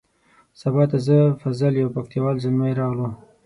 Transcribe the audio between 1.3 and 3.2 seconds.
فضل یو پکتیا وال زلمی راغلو.